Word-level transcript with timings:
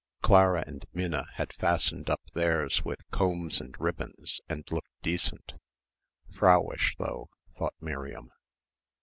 Clara 0.23 0.63
and 0.65 0.83
Minna 0.95 1.27
had 1.35 1.53
fastened 1.53 2.09
up 2.09 2.21
theirs 2.33 2.83
with 2.83 3.07
combs 3.11 3.61
and 3.61 3.79
ribbons 3.79 4.41
and 4.49 4.65
looked 4.71 4.89
decent 5.03 5.53
frauish 6.31 6.95
though, 6.97 7.29
thought 7.55 7.75
Miriam. 7.79 8.31